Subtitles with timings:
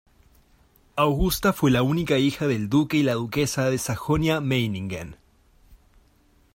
[0.95, 5.17] Augusta fue la única hija del duque y la duquesa de Sajonia-Meiningen.